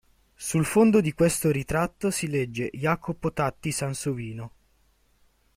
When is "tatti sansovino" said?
3.33-4.51